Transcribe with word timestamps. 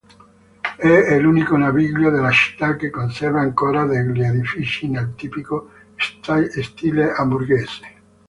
È 0.77 1.19
l'unico 1.19 1.55
naviglio 1.57 2.09
della 2.09 2.31
città 2.31 2.75
che 2.75 2.89
conserva 2.89 3.41
ancora 3.41 3.85
degli 3.85 4.23
edifici 4.23 4.87
nel 4.89 5.13
tipico 5.15 5.69
stile 5.95 7.11
amburghese. 7.11 7.93